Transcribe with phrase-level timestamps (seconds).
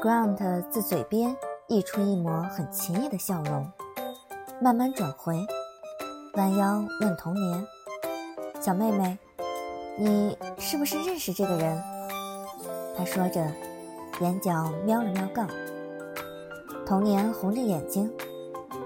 [0.00, 3.70] Grant 自嘴边溢出一抹很奇异的笑容，
[4.58, 5.46] 慢慢转回，
[6.36, 7.66] 弯腰问童年
[8.62, 9.18] ：“小妹妹，
[9.98, 11.82] 你是不是认识这个人？”
[12.96, 13.46] 他说着，
[14.22, 15.46] 眼角瞄了瞄杠。
[16.86, 18.10] 童年红着眼睛，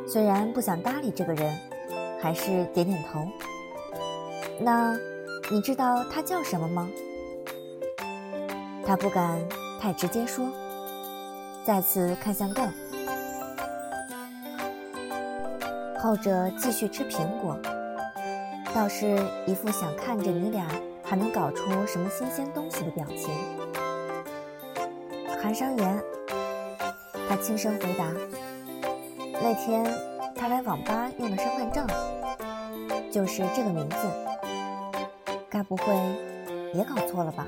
[0.08, 1.56] 虽然不想搭理这个人，
[2.20, 3.24] 还是点点头。
[4.58, 4.98] 那，
[5.48, 6.88] 你知道他叫什么吗？
[8.84, 9.40] 他不敢
[9.80, 10.44] 太直接说。
[11.64, 12.70] 再次看向杠，
[15.98, 17.58] 后者继续吃苹果，
[18.74, 20.66] 倒是一副想看着你俩
[21.02, 23.30] 还能搞出什么新鲜东西的表情。
[25.42, 26.02] 韩商言，
[27.30, 28.12] 他轻声回答
[29.42, 29.90] ：“那天
[30.36, 31.86] 他来网吧用的身份证，
[33.10, 33.96] 就是这个名字。
[35.48, 35.84] 该不会
[36.74, 37.46] 也搞错了吧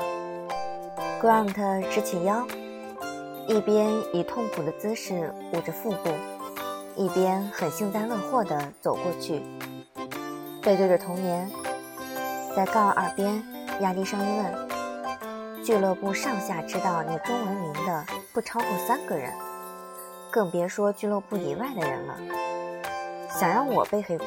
[1.20, 2.46] ？”Grant 直起腰。
[3.48, 6.10] 一边以痛苦的姿势捂着腹部，
[6.96, 9.40] 一边很幸灾乐祸地走过去，
[10.62, 11.48] 背对着童年，
[12.56, 13.40] 在杠耳边
[13.80, 14.68] 压低声音问
[15.64, 19.32] ：“俱乐部上下知道你中文名的不超过三个人，
[20.28, 22.18] 更别说俱乐部以外的人了。
[23.30, 24.26] 想让我背黑锅，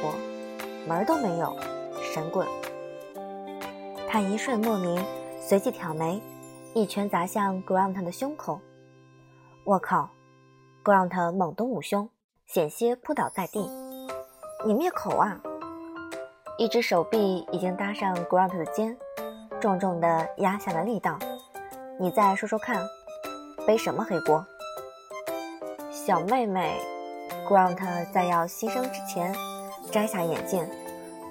[0.87, 1.57] 门儿都没有，
[2.13, 2.47] 神棍！”
[4.07, 5.03] 他一瞬莫名，
[5.41, 6.21] 随即挑眉，
[6.73, 8.61] 一拳砸向 Grant 的胸口。
[9.69, 10.09] 我靠
[10.83, 12.09] ！Grant 猛地捂胸，
[12.47, 13.69] 险些扑倒在地。
[14.65, 15.39] 你灭口啊！
[16.57, 18.97] 一只手臂已经搭上 Grant 的肩，
[19.61, 21.19] 重重地压下了力道。
[21.99, 22.83] 你再说说看，
[23.67, 24.43] 背什么黑锅？
[25.91, 26.81] 小妹妹
[27.47, 29.31] ，Grant 在要牺牲之前，
[29.91, 30.67] 摘下眼镜，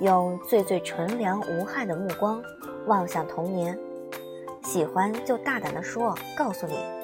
[0.00, 2.41] 用最最纯良无害的目光
[2.86, 3.77] 望向童年。
[4.62, 6.97] 喜欢就大胆地说，告诉你。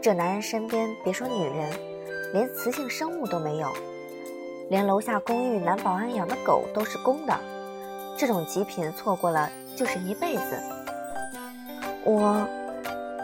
[0.00, 1.70] 这男人身边别说女人，
[2.32, 3.66] 连雌性生物都没有，
[4.70, 7.36] 连楼下公寓男保安养的狗都是公的。
[8.16, 10.58] 这种极品错过了就是一辈子。
[12.04, 12.46] 我，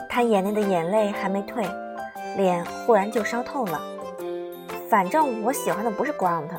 [0.09, 1.65] 他眼里的眼泪还没退，
[2.37, 3.81] 脸忽然就烧透了。
[4.91, 6.50] 反正我喜欢的不是 Grant。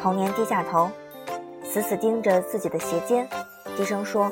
[0.00, 0.88] 童年低下头，
[1.64, 3.28] 死死盯着自己的鞋尖，
[3.76, 4.30] 低声说：“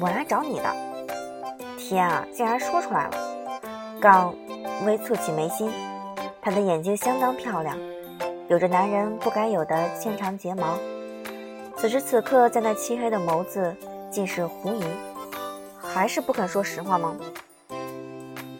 [0.00, 0.76] 我来找你的。”
[1.76, 3.27] 天啊，竟然说出来了！
[4.00, 4.34] 杠
[4.86, 5.70] 微蹙起眉心，
[6.40, 7.76] 他的眼睛相当漂亮，
[8.48, 10.78] 有着男人不该有的纤长睫毛。
[11.76, 13.74] 此时此刻，在那漆黑的眸子
[14.10, 14.84] 尽是狐疑，
[15.80, 17.16] 还是不肯说实话吗？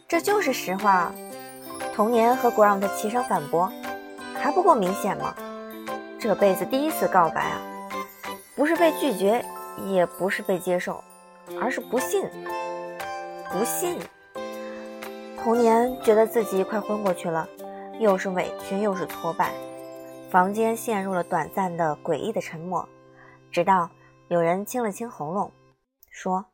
[0.08, 1.12] 这就是实话。
[1.94, 3.70] 童年和 Grant 齐声反驳，
[4.34, 5.34] 还不够明显吗？
[6.18, 7.60] 这辈子第一次告白啊，
[8.56, 9.44] 不是被拒绝，
[9.86, 11.02] 也不是被接受，
[11.60, 12.24] 而是不信，
[13.52, 13.98] 不信。
[15.42, 17.48] 童年觉得自己快昏过去了，
[17.98, 19.52] 又是委屈又是挫败，
[20.30, 22.86] 房间陷入了短暂的诡异的沉默，
[23.50, 23.88] 直到
[24.28, 25.50] 有人清了清喉咙，
[26.10, 26.44] 说：“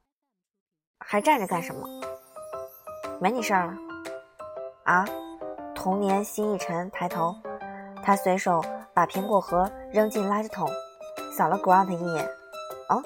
[1.01, 1.89] 还站着干什么？
[3.21, 3.75] 没你事儿了。”
[4.85, 5.05] 啊！
[5.75, 7.35] 童年心一沉，抬头，
[8.03, 8.63] 他随手
[8.95, 10.69] 把苹果核扔进垃圾桶，
[11.37, 12.25] 扫了 Grant 一眼，
[12.89, 13.03] 哦，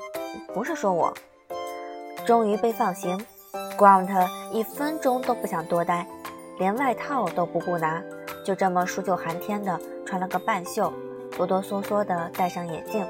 [0.52, 1.12] 不是说我，
[2.26, 3.18] 终于被放行。
[3.78, 6.04] Grant 一分钟都不想多待，
[6.58, 8.02] 连外套都不顾拿，
[8.44, 10.92] 就这么数九寒天的穿了个半袖，
[11.36, 13.06] 哆哆嗦嗦的戴上眼镜。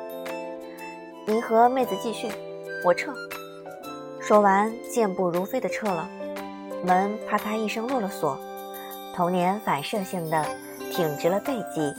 [1.27, 2.29] 您和妹子继续，
[2.85, 3.15] 我撤。
[4.21, 6.07] 说完，健步如飞的撤了。
[6.85, 8.39] 门啪嗒一声落了锁。
[9.17, 10.45] 童年反射性的
[10.93, 11.95] 挺直了背脊，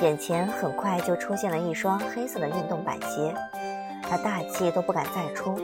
[0.00, 3.32] 眼前很快就出现了一双黑色的运动板鞋。
[4.02, 5.56] 他大气都不敢再出。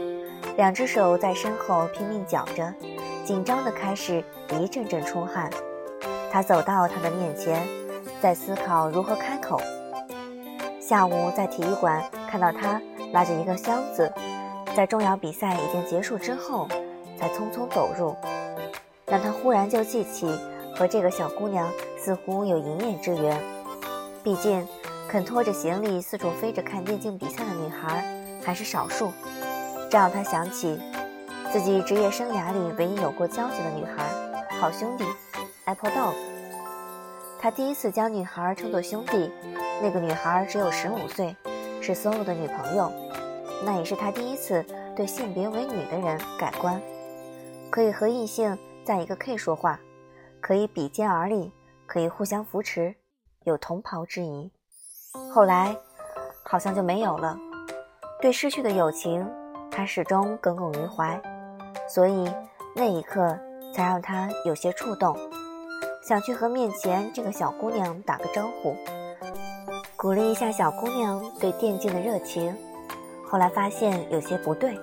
[0.56, 2.72] 两只手在身后拼命绞着，
[3.24, 4.22] 紧张的开始
[4.60, 5.50] 一阵阵出汗。
[6.30, 7.66] 他走到他的面前，
[8.20, 9.60] 在思考如何开口。
[10.80, 12.80] 下午在体育馆看到他
[13.12, 14.12] 拉着一个箱子，
[14.76, 16.68] 在重要比赛已经结束之后，
[17.18, 18.14] 才匆匆走入，
[19.06, 20.28] 让他忽然就记起
[20.76, 21.68] 和这个小姑娘
[21.98, 23.40] 似乎有一面之缘。
[24.22, 24.66] 毕竟，
[25.08, 28.04] 肯拖着行李四处飞着看电竞比赛的女孩
[28.44, 29.12] 还是少数。
[29.94, 30.76] 这让他想起
[31.52, 34.04] 自己职业生涯里唯一有过交集的女孩，
[34.58, 35.04] 好兄弟
[35.66, 36.14] ，Apple Dog。
[37.38, 39.30] 他第一次将女孩称作兄弟，
[39.80, 41.36] 那个女孩只有十五岁，
[41.80, 42.90] 是 Solo 的女朋友。
[43.64, 46.82] 那也是他第一次对性别为女的人改观，
[47.70, 49.78] 可以和异性在一个 K 说话，
[50.40, 51.52] 可以比肩而立，
[51.86, 52.96] 可以互相扶持，
[53.44, 54.50] 有同袍之谊。
[55.32, 55.76] 后来
[56.42, 57.38] 好像就没有了，
[58.20, 59.24] 对失去的友情。
[59.76, 61.20] 他始终耿耿于怀，
[61.88, 62.30] 所以
[62.76, 63.36] 那一刻
[63.74, 65.16] 才让他有些触动，
[66.06, 68.76] 想去和面前这个小姑娘打个招呼，
[69.96, 72.56] 鼓励一下小姑娘对电竞的热情。
[73.26, 74.78] 后来发现有些不对，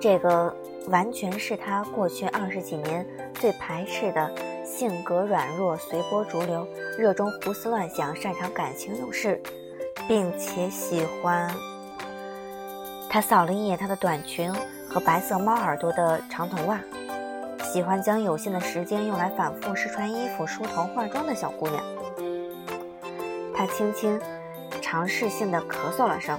[0.00, 0.52] 这个
[0.88, 4.28] 完全是他过去二十几年最排斥的
[4.64, 6.66] 性格软弱、随波逐流、
[6.98, 9.40] 热衷胡思乱想、擅长感情用事，
[10.08, 11.48] 并且喜欢。
[13.12, 14.54] 他扫了一眼她的短裙
[14.88, 16.80] 和白色猫耳朵的长筒袜，
[17.64, 21.82] 喜欢将有限的时间用来反复试穿衣服、梳头、化妆的小姑娘。
[23.52, 24.18] 他轻轻
[24.80, 26.38] 尝试性的咳嗽了声。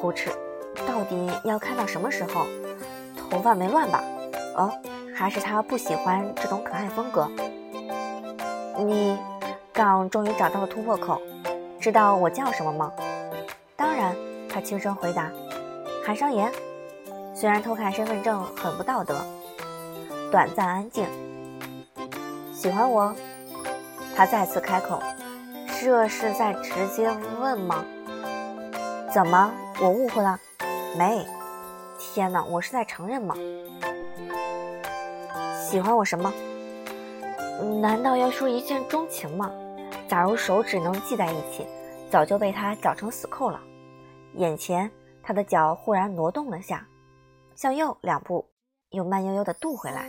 [0.00, 0.30] 胡吃，
[0.88, 2.46] 到底要看到什么时候？
[3.30, 4.02] 头发没乱吧？
[4.56, 4.72] 哦，
[5.14, 7.30] 还是他不喜欢这种可爱风格。
[8.78, 9.18] 你，
[9.74, 11.20] 杠终于找到了突破口。
[11.78, 12.90] 知道我叫什么吗？
[13.76, 14.16] 当然，
[14.52, 15.30] 他轻声回答。
[16.04, 16.52] 韩商言。
[17.32, 19.16] 虽然偷看身份证很不道德。
[20.30, 21.06] 短暂安静。
[22.52, 23.14] 喜欢我？
[24.14, 25.00] 他再次开口。
[25.80, 27.10] 这是在直接
[27.40, 27.84] 问吗？
[29.14, 29.50] 怎么？
[29.80, 30.38] 我误会了，
[30.98, 31.26] 没。
[31.98, 33.34] 天哪，我是在承认吗？
[35.56, 36.30] 喜欢我什么？
[37.80, 39.50] 难道要说一见钟情吗？
[40.06, 41.66] 假如手指能系在一起，
[42.10, 43.58] 早就被他绞成死扣了。
[44.34, 44.90] 眼前，
[45.22, 46.86] 他的脚忽然挪动了下，
[47.54, 48.44] 向右两步，
[48.90, 50.08] 又慢悠悠地踱回来。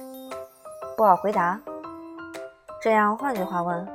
[0.95, 1.59] 不好回答。
[2.81, 3.87] 这样，换句话问。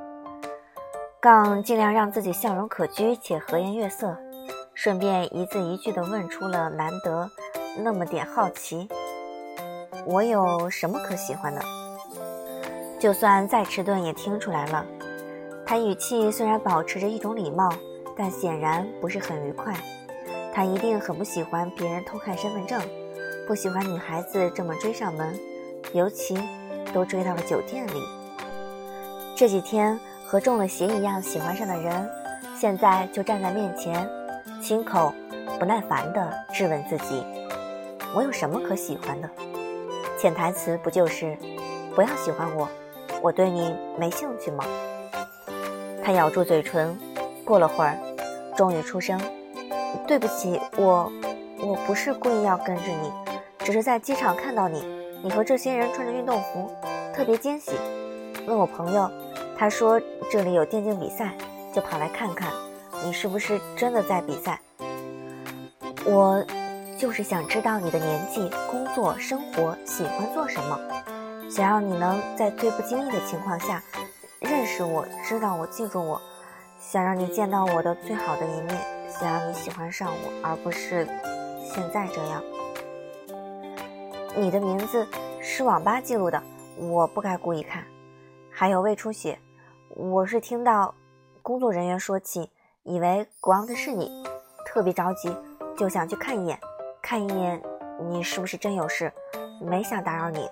[1.21, 4.17] 杠尽量让自己笑容可掬且和颜悦色。
[4.75, 7.29] 顺便一字一句地问出了难得
[7.79, 8.87] 那么点好奇
[10.07, 11.61] ：“我有什么可喜欢的？”
[13.01, 14.85] 就算再迟钝也听出来了。
[15.65, 17.71] 他语气虽然保持着一种礼貌，
[18.17, 19.75] 但显然不是很愉快。
[20.57, 22.81] 他一定很不喜欢别人偷看身份证，
[23.47, 25.39] 不喜欢女孩子这么追上门，
[25.93, 26.35] 尤其
[26.95, 28.03] 都追到了酒店里。
[29.37, 32.11] 这几天和中了邪一样喜欢上的人，
[32.59, 34.09] 现在就站在面前。
[34.63, 35.13] 亲口
[35.59, 37.23] 不耐烦地质问自己
[38.17, 39.29] ：“我有什么可喜欢的？”
[40.19, 41.37] 潜台词不就是
[41.95, 42.67] “不要喜欢我，
[43.21, 44.65] 我对你没兴趣吗？”
[46.03, 46.99] 他咬住嘴唇，
[47.45, 47.99] 过了会儿，
[48.57, 49.21] 终于出声
[50.07, 51.11] ：“对不起，我
[51.59, 53.13] 我不是故意要跟着你，
[53.59, 54.85] 只是在机场看到你，
[55.23, 56.71] 你和这些人穿着运动服，
[57.13, 57.73] 特别惊喜。
[58.47, 59.11] 问我朋友，
[59.59, 60.01] 他说
[60.31, 61.33] 这里有电竞比赛，
[61.75, 62.49] 就跑来看看。”
[63.05, 64.59] 你是不是真的在比赛？
[66.07, 66.43] 我
[66.99, 70.79] 就是想知道你的年纪、工作、生活，喜欢做什么，
[71.51, 73.83] 想让你能在最不经意的情况下
[74.41, 76.21] 认识我，知道我，记住我，
[76.81, 78.79] 想让你见到我的最好的一面，
[79.19, 81.07] 想让你喜欢上我，而不是
[81.65, 82.43] 现在这样。
[84.37, 85.07] 你的名字
[85.41, 86.43] 是网吧记录的，
[86.77, 87.83] 我不该故意看。
[88.51, 89.39] 还有胃出血，
[89.89, 90.95] 我是听到
[91.41, 92.51] 工作人员说起。
[92.85, 94.23] 以为 ground 是你，
[94.65, 95.35] 特别着急，
[95.77, 96.57] 就想去看一眼，
[97.03, 97.61] 看一眼
[98.09, 99.13] 你是不是真有事，
[99.61, 100.49] 没想打扰你。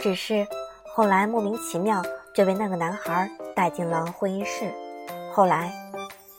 [0.00, 0.46] 只是
[0.94, 2.02] 后来莫名其妙
[2.34, 4.72] 就被那个男孩带进了会议室。
[5.34, 5.70] 后来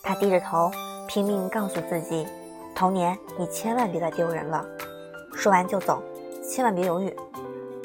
[0.02, 0.72] 他低着头
[1.08, 2.28] 拼命告诉自己，
[2.76, 4.66] 童年你千万别再丢人了。
[5.34, 6.02] 说完就走，
[6.44, 7.16] 千万别犹豫。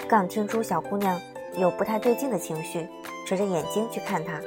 [0.09, 1.21] 刚听出小姑娘
[1.57, 2.87] 有不太对劲的情绪，
[3.27, 4.41] 垂着眼睛去看他。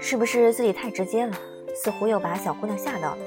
[0.00, 1.36] 是不是自己太直接了？
[1.74, 3.18] 似乎又把小姑娘吓到了。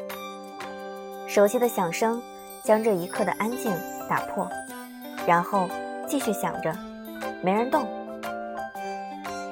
[1.28, 2.22] 熟悉的响声
[2.64, 3.72] 将这一刻的安静
[4.10, 4.50] 打破，
[5.28, 5.70] 然后
[6.08, 6.76] 继续响着，
[7.44, 7.86] 没人动。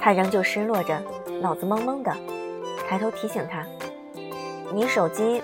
[0.01, 0.99] 他仍旧失落着，
[1.41, 2.11] 脑子懵懵的，
[2.87, 3.65] 抬头提醒他
[4.73, 5.43] ：“你手机。”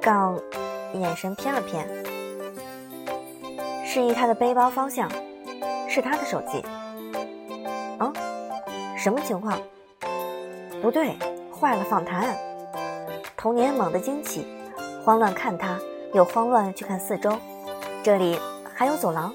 [0.00, 0.38] 杠，
[0.92, 1.88] 眼神偏了偏，
[3.86, 5.10] 示意他的背包方向，
[5.88, 6.62] 是他的手机。
[8.00, 8.12] 嗯，
[8.98, 9.58] 什么情况？
[10.82, 11.16] 不对，
[11.58, 11.84] 坏了！
[11.84, 12.36] 访谈。
[13.34, 14.46] 童年猛地惊起，
[15.02, 15.78] 慌乱看他，
[16.12, 17.34] 又慌乱去看四周。
[18.02, 18.38] 这里
[18.74, 19.32] 还有走廊，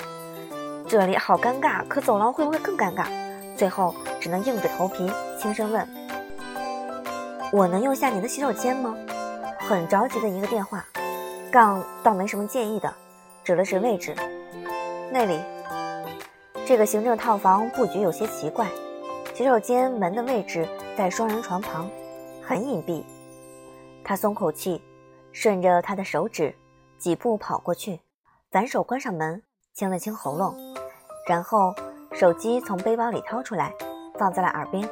[0.88, 1.84] 这里好尴尬。
[1.88, 3.08] 可走廊会不会更尴尬？
[3.58, 5.88] 最后只能硬着头皮轻声问
[7.52, 8.96] ：“我能用下你的洗手间吗？”
[9.60, 10.86] 很着急的一个电话。
[11.52, 12.94] 杠倒没什么介意的，
[13.44, 14.16] 指了指位置，
[15.12, 15.40] 那里。
[16.66, 18.68] 这个行政套房布局有些奇怪。
[19.34, 21.90] 洗手间门的位置在双人床旁，
[22.44, 23.04] 很隐蔽。
[24.04, 24.82] 他松口气，
[25.32, 26.54] 顺着他的手指，
[26.98, 28.02] 几步跑过去，
[28.52, 29.42] 反手关上门，
[29.74, 30.54] 清了清喉咙，
[31.26, 31.74] 然后
[32.12, 33.74] 手机从背包里掏出来，
[34.20, 34.88] 放在了耳边。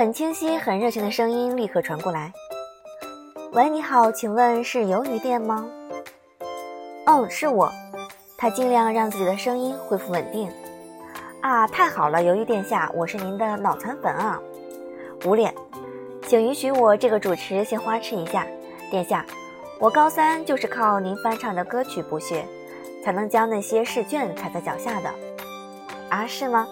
[0.00, 2.32] 很清晰、很热情的声音立刻传过来
[3.52, 5.68] ：“喂，你好，请问是鱿鱼店吗
[7.04, 7.70] ？”“哦，是我。”
[8.38, 10.50] 他尽量让自己的声音恢复稳定。
[11.42, 14.40] 啊，太好了，鱿鱼殿下，我是您的脑残粉啊！
[15.26, 15.54] 捂脸，
[16.26, 18.46] 请允许我这个主持先花痴一下。
[18.90, 19.26] 殿下，
[19.78, 22.42] 我高三就是靠您翻唱的歌曲补学，
[23.04, 25.10] 才能将那些试卷踩在脚下的。
[26.08, 26.66] 啊，是吗？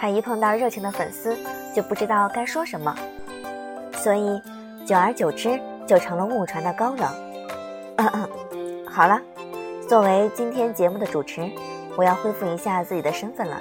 [0.00, 1.36] 他一碰到热情的粉丝，
[1.76, 2.96] 就不知道该说什么，
[3.92, 4.40] 所以
[4.86, 7.12] 久而久之就成了误传的高冷。
[8.88, 9.20] 好了。
[9.86, 11.50] 作为今天节目的主持，
[11.96, 13.60] 我要恢复一下自己的身份了。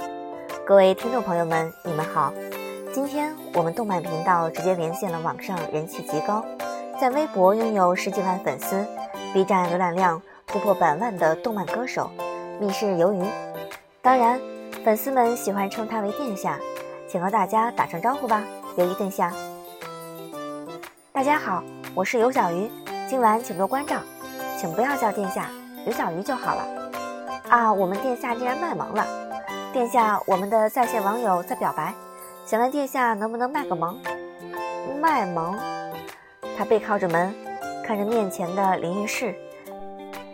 [0.63, 2.31] 各位听众朋友们，你们好！
[2.93, 6.45] 今天我们动漫频道直接连线了网上人气极高，
[7.01, 8.85] 在微博拥有十几万粉丝
[9.33, 12.11] ，B 站浏览量突破百万的动漫歌手
[12.59, 13.25] 密室鱿鱼。
[14.03, 14.39] 当然，
[14.83, 16.57] 粉丝们喜欢称他为殿下，
[17.07, 18.41] 请和大家打声招呼吧，
[18.77, 19.33] 鱿鱼殿下。
[21.11, 21.61] 大家好，
[21.93, 22.71] 我是尤小鱼，
[23.07, 23.97] 今晚请多关照，
[24.57, 25.49] 请不要叫殿下。
[25.85, 26.63] 刘小鱼就好了
[27.49, 27.73] 啊！
[27.73, 29.05] 我们殿下竟然卖萌了，
[29.73, 31.93] 殿下，我们的在线网友在表白，
[32.45, 33.97] 想问殿下能不能卖个萌？
[35.01, 35.57] 卖萌？
[36.57, 37.35] 他背靠着门，
[37.83, 39.35] 看着面前的淋浴室，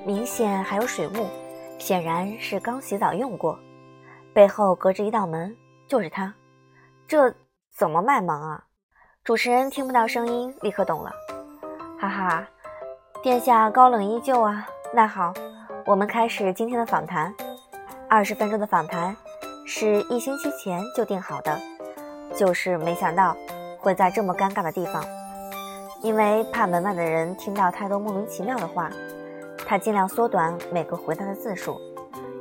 [0.05, 1.27] 明显还有水雾，
[1.79, 3.57] 显然是刚洗澡用过。
[4.35, 5.55] 背后隔着一道门，
[5.87, 6.33] 就是他。
[7.07, 7.33] 这
[7.73, 8.65] 怎么卖萌啊？
[9.23, 11.09] 主持人听不到声音，立刻懂了。
[11.97, 12.45] 哈哈，
[13.23, 14.67] 殿下高冷依旧啊。
[14.93, 15.33] 那好，
[15.85, 17.33] 我们开始今天的访谈。
[18.09, 19.15] 二十分钟的访谈
[19.65, 21.57] 是一星期前就定好的，
[22.35, 23.37] 就是没想到
[23.79, 25.01] 会在这么尴尬的地方。
[26.01, 28.91] 因为怕门外的人听到太多莫名其妙的话，
[29.65, 31.79] 他尽量缩短每个回答的字数。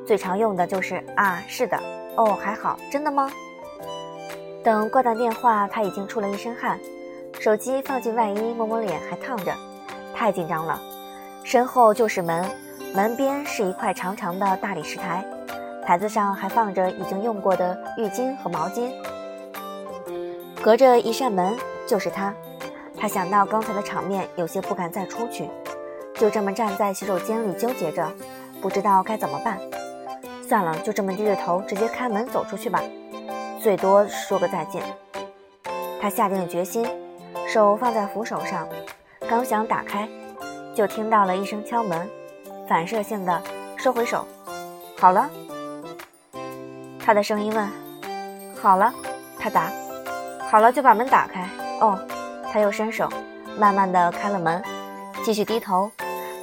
[0.06, 1.78] 最常用的就是啊，是的，
[2.16, 3.30] 哦，还好，真的吗？
[4.62, 6.78] 等挂断电话，他已经出了一身汗，
[7.40, 9.52] 手机放进外衣，摸摸脸，还烫着，
[10.14, 10.80] 太紧张了。
[11.42, 12.50] 身后就是门，
[12.94, 15.24] 门边是一块长长的大理石台，
[15.84, 18.90] 台子上还放着已经用过的浴巾和毛巾。
[20.62, 21.54] 隔着一扇门
[21.86, 22.34] 就是他，
[22.98, 25.48] 他想到刚才的场面，有些不敢再出去，
[26.14, 28.10] 就这么站在洗手间里纠结着，
[28.62, 29.58] 不知道该怎么办。
[30.46, 32.82] 算了，就这么低着头直接开门走出去吧，
[33.62, 34.82] 最多说个再见。
[36.00, 36.86] 他下定了决心，
[37.48, 38.68] 手放在扶手上，
[39.28, 40.08] 刚想打开。
[40.74, 42.08] 就听到了一声敲门，
[42.68, 43.42] 反射性的
[43.76, 44.26] 收回手。
[44.98, 45.30] 好了，
[46.98, 47.68] 他的声音问
[48.60, 48.92] ：“好了？”
[49.38, 49.70] 他答
[50.50, 51.48] ：“好了。”就把门打开。
[51.80, 51.98] 哦，
[52.52, 53.08] 他又伸手，
[53.56, 54.62] 慢慢的开了门，
[55.24, 55.90] 继续低头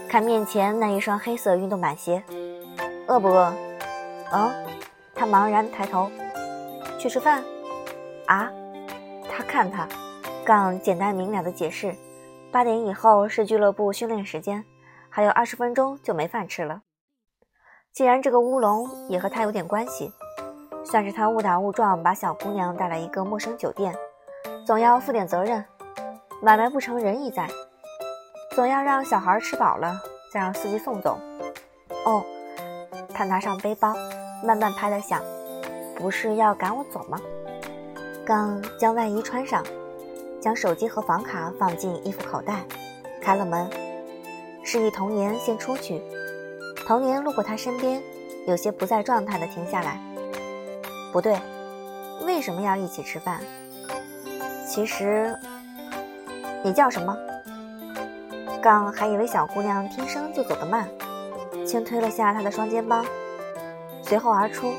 [0.09, 2.23] 看面前那一双黑色运动板鞋。
[3.07, 3.53] 饿不饿？
[4.31, 4.51] 嗯。
[5.13, 6.09] 他茫然抬头，
[6.97, 7.43] 去吃饭。
[8.25, 8.51] 啊？
[9.29, 9.87] 他看他，
[10.43, 11.95] 杠简单明了的解释。
[12.51, 14.65] 八点以后是俱乐部训练时间，
[15.09, 16.81] 还有二十分钟就没饭吃了。
[17.93, 20.11] 既然这个乌龙也和他有点关系，
[20.83, 23.95] 算是他误打误撞把小姑娘带来一个陌生酒店，
[24.65, 25.63] 总要负点责任。
[26.41, 27.47] 买卖不成仁义在，
[28.55, 30.01] 总要让小孩吃饱了
[30.33, 31.19] 再让司机送走。
[32.05, 32.25] 哦，
[33.13, 33.93] 他拿上背包，
[34.43, 35.21] 慢慢拍了响，
[35.95, 37.19] 不是要赶我走吗？
[38.25, 39.63] 刚将外衣穿上。
[40.41, 42.63] 将手机和房卡放进衣服口袋，
[43.21, 43.69] 开了门。
[44.63, 46.01] 示意童年先出去。
[46.87, 48.01] 童年路过他身边，
[48.47, 49.99] 有些不在状态的停下来。
[51.13, 51.39] 不对，
[52.25, 53.39] 为什么要一起吃饭？
[54.67, 55.37] 其实，
[56.63, 57.15] 你叫什么？
[58.63, 60.87] 刚还以为小姑娘天生就走得慢，
[61.71, 63.01] 轻推了下他的双肩包，
[64.03, 64.73] 随后而出，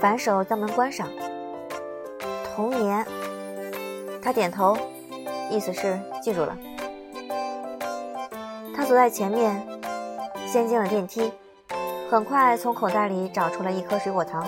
[0.00, 1.08] 反手将门关上。
[2.54, 3.04] 童年。
[4.22, 4.78] 他点头，
[5.50, 6.56] 意思是记住了。
[8.72, 9.60] 他走在前面，
[10.46, 11.32] 先进了电梯，
[12.08, 14.46] 很快从口袋里找出了一颗水果糖，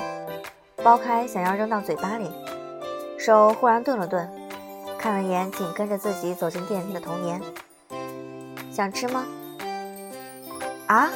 [0.76, 2.30] 剥开想要扔到嘴巴里，
[3.18, 4.30] 手忽然顿了顿，
[4.96, 7.40] 看了眼紧跟着自己走进电梯的童年，
[8.70, 9.24] 想吃吗？
[10.86, 11.10] 啊？